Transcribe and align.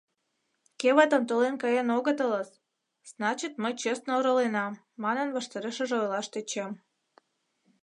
—Кевытым 0.79 1.23
толен 1.29 1.55
каен 1.61 1.87
огытылыс, 1.97 2.49
значит, 3.11 3.53
мый 3.61 3.73
честно 3.81 4.11
ороленам,— 4.19 4.81
манын, 5.03 5.27
ваштарешыже 5.35 5.95
ойлаш 6.01 6.27
тӧчем. 6.33 6.71